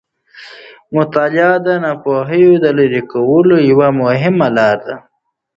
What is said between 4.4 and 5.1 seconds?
لاره ده.